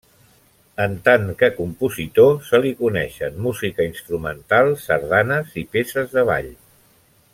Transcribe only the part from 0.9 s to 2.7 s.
tant que compositor, se